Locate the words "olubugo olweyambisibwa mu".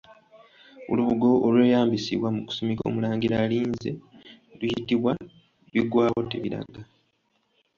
0.91-2.41